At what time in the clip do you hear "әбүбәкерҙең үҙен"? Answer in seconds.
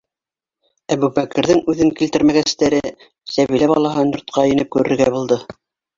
0.95-1.93